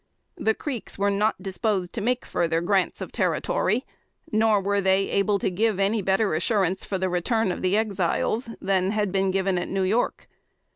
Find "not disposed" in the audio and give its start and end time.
1.11-1.93